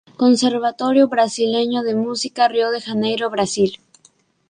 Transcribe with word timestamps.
Conservatorio 0.23 1.05
Brasileño 1.13 1.83
de 1.83 1.93
Música, 1.93 2.47
Río 2.47 2.71
de 2.71 2.81
Janeiro, 2.81 3.29
Brasil. 3.29 3.73